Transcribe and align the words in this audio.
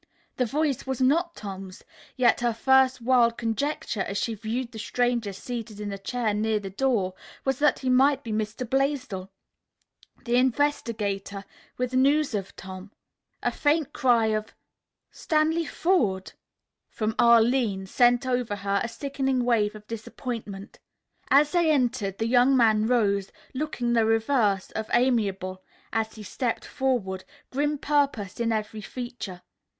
The 0.37 0.47
voice 0.47 0.87
was 0.87 0.99
not 0.99 1.35
Tom's, 1.35 1.83
yet 2.15 2.39
her 2.41 2.55
first 2.55 3.01
wild 3.01 3.37
conjecture 3.37 4.01
as 4.01 4.17
she 4.17 4.33
viewed 4.33 4.71
the 4.71 4.79
stranger 4.79 5.31
seated 5.31 5.79
in 5.79 5.91
a 5.93 5.97
chair 5.99 6.33
near 6.33 6.59
the 6.59 6.71
door, 6.71 7.13
was 7.45 7.59
that 7.59 7.77
he 7.77 7.89
might 7.91 8.23
be 8.23 8.31
Mr. 8.31 8.67
Blaisdell, 8.67 9.29
the 10.25 10.37
investigator, 10.37 11.45
with 11.77 11.93
news 11.93 12.33
of 12.33 12.55
Tom. 12.55 12.89
A 13.43 13.51
faint 13.51 13.93
cry 13.93 14.25
of, 14.33 14.55
"Stanley 15.11 15.67
Forde!" 15.67 16.33
from 16.89 17.13
Arline 17.19 17.85
sent 17.85 18.25
over 18.25 18.55
her 18.55 18.81
a 18.83 18.87
sickening 18.89 19.45
wave 19.45 19.75
of 19.75 19.85
disappointment. 19.85 20.79
As 21.29 21.51
they 21.51 21.69
entered, 21.69 22.17
the 22.17 22.25
young 22.25 22.57
man 22.57 22.87
rose, 22.87 23.31
looking 23.53 23.93
the 23.93 24.05
reverse 24.07 24.71
of 24.71 24.89
amiable 24.95 25.63
as 25.93 26.15
he 26.15 26.23
stepped 26.23 26.65
forward, 26.65 27.23
grim 27.51 27.77
purpose 27.77 28.39
in 28.39 28.51
every 28.51 28.81
feature. 28.81 29.43